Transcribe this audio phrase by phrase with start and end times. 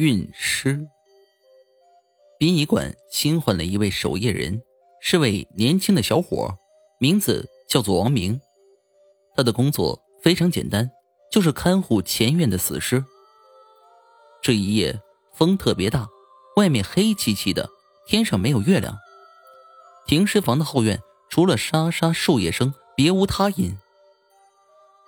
[0.00, 0.88] 运尸。
[2.38, 4.62] 殡仪馆新换了一位守夜人，
[5.02, 6.56] 是位年轻的小伙，
[6.98, 8.40] 名字叫做王明。
[9.36, 10.90] 他的工作非常简单，
[11.30, 13.04] 就是看护前院的死尸。
[14.40, 14.98] 这一夜
[15.34, 16.08] 风特别大，
[16.56, 17.68] 外面黑漆漆的，
[18.06, 18.96] 天上没有月亮。
[20.06, 20.98] 停尸房的后院
[21.28, 23.76] 除了沙沙树叶声，别无他音。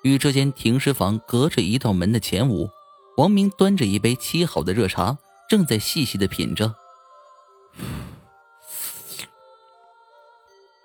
[0.03, 2.69] 与这间停尸房隔着一道门的前屋，
[3.17, 5.19] 王明端着一杯沏好的热茶，
[5.49, 6.75] 正在细细的品着，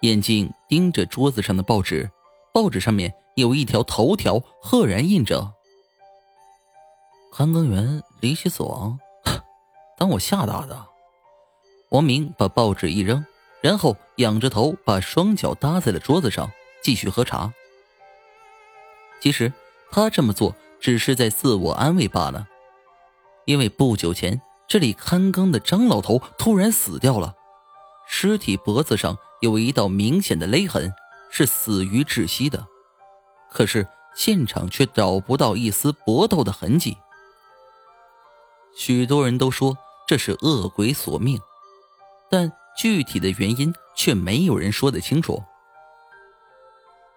[0.01, 2.11] 眼睛盯着桌子上的报纸，
[2.53, 5.53] 报纸上面有一条头条，赫然印着
[7.31, 8.99] “韩庚元离奇死亡”，
[9.97, 10.85] 当我吓大的。
[11.91, 13.25] 王明把报纸一扔，
[13.61, 16.51] 然后仰着头，把双脚搭在了桌子上，
[16.83, 17.53] 继续喝茶。
[19.21, 19.53] 其实
[19.89, 22.47] 他这么做只是在自我安慰罢了，
[23.45, 27.35] 因为不久前这里看更的张老头突然死掉了，
[28.07, 30.93] 尸体脖子上有一道明显的勒痕，
[31.29, 32.67] 是死于窒息的。
[33.51, 36.97] 可是现场却找不到一丝搏斗的痕迹。
[38.75, 41.39] 许多人都说这是恶鬼索命，
[42.29, 45.41] 但具体的原因却没有人说得清楚。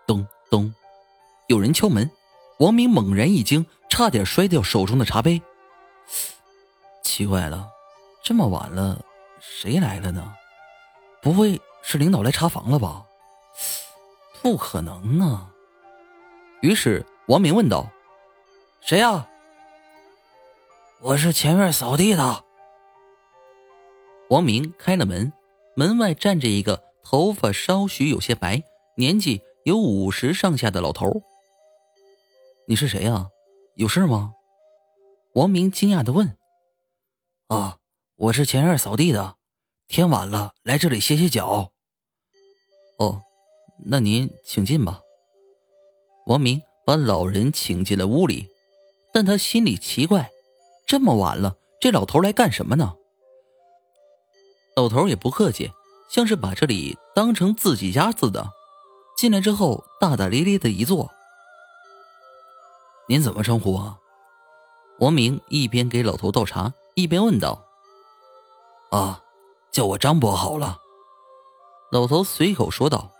[0.06, 0.72] 咚咚。
[1.48, 2.08] 有人敲门，
[2.60, 5.40] 王明猛然一惊，差点摔掉手中的茶杯。
[7.02, 7.70] 奇怪了，
[8.22, 9.02] 这么晚了，
[9.40, 10.34] 谁来了呢？
[11.22, 13.06] 不会是领导来查房了吧？
[14.42, 15.50] 不可能啊！
[16.60, 17.90] 于是王明问道
[18.82, 19.26] ：“谁呀
[21.00, 22.44] ？”“我是前院扫地的。”
[24.28, 25.32] 王明开了门，
[25.74, 28.62] 门外站着一个头发稍许有些白、
[28.96, 31.22] 年纪有五十上下的老头。
[32.70, 33.26] 你是谁呀？
[33.74, 34.32] 有事吗？
[35.34, 36.38] 王明惊讶的问。
[37.48, 37.78] 啊，
[38.14, 39.34] 我是前院扫地的，
[39.88, 41.72] 天晚了，来这里歇歇脚。
[42.96, 43.22] 哦，
[43.86, 45.00] 那您请进吧。
[46.26, 48.46] 王明把老人请进了屋里，
[49.12, 50.30] 但他心里奇怪，
[50.86, 52.94] 这么晚了，这老头来干什么呢？
[54.76, 55.72] 老头也不客气，
[56.08, 58.48] 像是把这里当成自己家似的。
[59.16, 61.10] 进来之后，大大咧咧的一坐。
[63.10, 63.98] 您怎么称呼啊？
[65.00, 67.64] 王明一边给老头倒茶，一边问道
[68.92, 69.20] ：“啊，
[69.72, 70.78] 叫我张伯好了。”
[71.90, 73.10] 老头随口说道。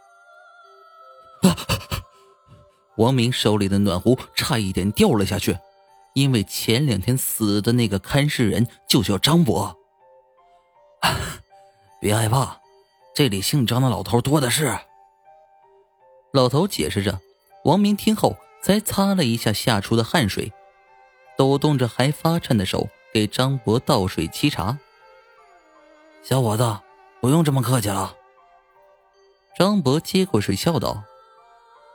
[2.98, 5.58] 王明手里的暖壶差一点掉了下去，
[6.14, 9.76] 因为前两天死的那个看尸人就叫张伯。
[12.00, 12.60] 别害怕，
[13.12, 14.78] 这里姓张的老头多的是。
[16.32, 17.18] 老头解释着。
[17.64, 18.36] 王明听后。
[18.62, 20.52] 才擦了一下吓出的汗水，
[21.36, 24.78] 抖动着还发颤的手给张博倒水沏茶。
[26.22, 26.78] 小伙子，
[27.20, 28.14] 不用这么客气了。
[29.58, 31.02] 张博接过水笑道。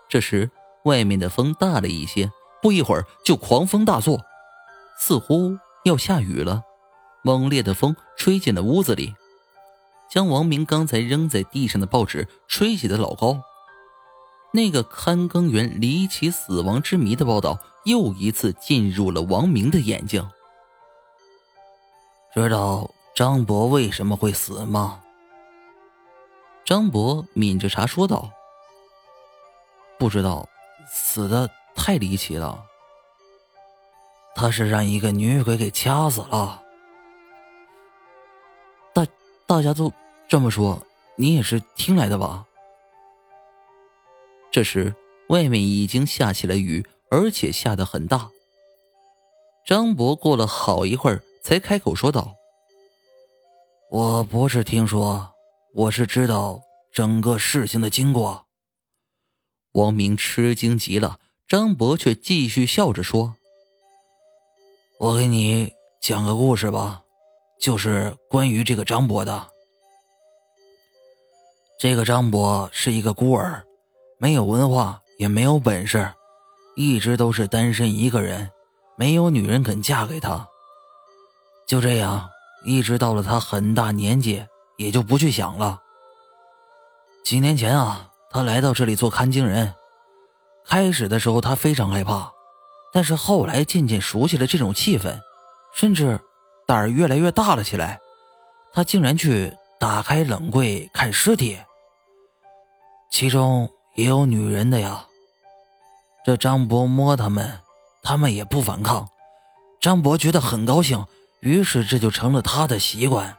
[0.09, 0.49] 这时，
[0.83, 2.31] 外面的风大了一些，
[2.61, 4.21] 不一会儿就狂风大作，
[4.99, 6.63] 似乎要下雨了。
[7.23, 9.15] 猛烈的风吹进了屋子里，
[10.09, 13.41] 将王明刚才扔在地上的报纸吹起的老高。
[14.55, 20.25] 那个看更员离奇死亡之谜的报道又一次进入了王明的眼睛。
[22.33, 25.01] 知道张博为什么会死吗？
[26.63, 28.31] 张博抿着茶说道
[29.99, 30.47] ：“不知道，
[30.89, 32.63] 死的太离奇了。
[34.35, 36.61] 他是让一个女鬼给掐死了。
[38.93, 39.05] 大
[39.45, 39.91] 大家都
[40.29, 40.81] 这么说，
[41.17, 42.45] 你也是听来的吧？”
[44.55, 44.95] 这时，
[45.27, 48.29] 外面已经下起了雨，而且下得很大。
[49.67, 52.33] 张博过了好一会儿，才开口说道
[53.91, 55.29] ：“我不是听说，
[55.73, 56.61] 我是知道
[56.93, 58.45] 整个事情的经过。”
[59.75, 63.35] 王明吃惊极了，张博却继续笑着说
[65.01, 67.03] ：“我给你讲个故事吧，
[67.59, 69.49] 就是关于这个张博的。
[71.77, 73.61] 这个张博是一个孤儿。”
[74.17, 76.13] 没有文化，也没有本事，
[76.75, 78.49] 一直都是单身一个人，
[78.95, 80.47] 没有女人肯嫁给他。
[81.67, 82.29] 就这样，
[82.65, 84.45] 一直到了他很大年纪，
[84.77, 85.81] 也就不去想了。
[87.25, 89.73] 几年前啊，他来到这里做看经人，
[90.65, 92.31] 开始的时候他非常害怕，
[92.93, 95.19] 但是后来渐渐熟悉了这种气氛，
[95.73, 96.19] 甚至
[96.65, 97.99] 胆儿越来越大了起来。
[98.71, 101.59] 他竟然去打开冷柜看尸体，
[103.11, 103.69] 其中。
[103.95, 105.05] 也有女人的呀，
[106.25, 107.59] 这张博摸他们，
[108.03, 109.09] 他们也不反抗。
[109.79, 111.05] 张博觉得很高兴，
[111.39, 113.37] 于是这就成了他的习惯。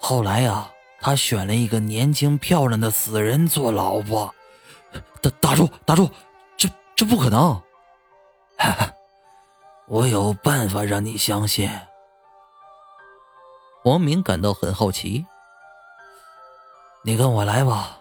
[0.00, 0.70] 后来呀，
[1.00, 4.34] 他选了一个年轻漂亮的死人做老婆。
[5.20, 6.10] 打打住，打住，
[6.56, 7.60] 这这不可能！
[9.86, 11.70] 我有办法让你相信。
[13.84, 15.24] 王明感到很好奇。
[17.04, 17.98] 你跟我来吧。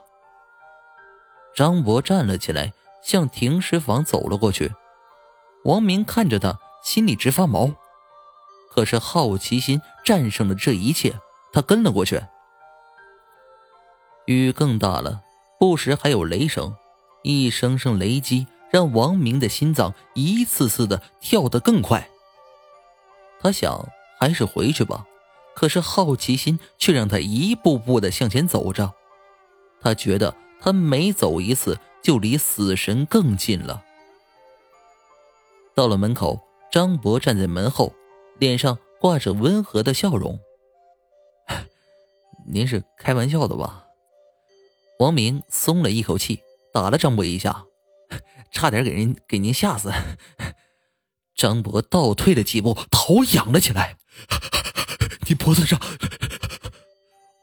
[1.58, 2.72] 张博站了起来，
[3.02, 4.72] 向停尸房走了过去。
[5.64, 7.72] 王明看着他，心里直发毛。
[8.70, 11.16] 可是好奇心战胜了这一切，
[11.52, 12.22] 他跟了过去。
[14.26, 15.22] 雨更大了，
[15.60, 16.76] 不时还有雷声，
[17.24, 22.08] 一声声雷击让王明的心脏一次次的跳得更快。
[23.42, 23.84] 他想，
[24.20, 25.08] 还是回去吧。
[25.56, 28.94] 可是好奇心却让他一步步的向前走着，
[29.82, 33.84] 他觉得他每走一次就离死神更近了。
[35.76, 37.94] 到了门口，张博站在门后，
[38.40, 40.40] 脸上挂着温和的笑容。
[42.48, 43.86] 您是开玩笑的吧？
[45.00, 46.40] 王明松了一口气，
[46.74, 47.66] 打了张博一下，
[48.52, 49.92] 差点给人给您吓死。
[51.36, 53.98] 张博倒退了几步，头仰了起来。
[55.28, 55.80] 你脖子上，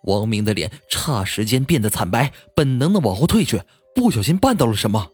[0.03, 0.73] 王明的脸
[1.05, 3.63] 霎时间变得惨白，本能的往后退去，
[3.95, 5.11] 不小心绊到了什么。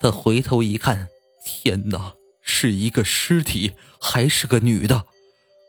[0.00, 1.06] 他回头一看，
[1.46, 5.04] 天哪，是一个尸体，还是个女的。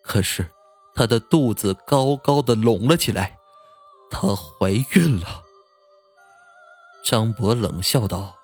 [0.04, 0.50] 可是，
[0.96, 3.38] 她的肚子高高的隆了起来，
[4.10, 5.44] 她怀孕了。
[7.06, 8.36] 张博冷笑道：“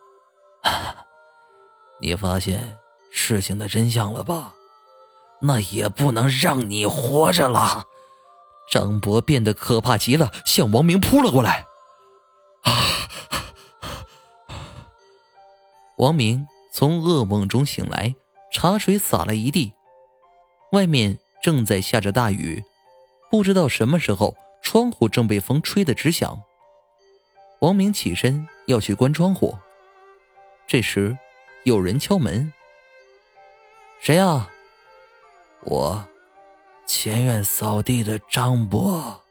[2.00, 2.78] 你发现
[3.12, 4.54] 事情的真相了吧？”
[5.42, 7.86] 那也不能让你活着了！
[8.70, 11.66] 张博变得可怕极了，向王明扑了过来。
[15.98, 18.16] 王明从噩梦中醒来，
[18.54, 19.74] 茶水洒了一地。
[20.72, 22.64] 外面正在下着大雨，
[23.32, 26.42] 不知道什么时候，窗户正被风吹得直响。
[27.60, 29.58] 王明起身要去关窗户，
[30.68, 31.18] 这时
[31.64, 32.54] 有人敲门
[34.00, 34.50] ：“谁呀？”
[35.66, 36.08] 我，
[36.92, 39.29] 前院扫地的张伯。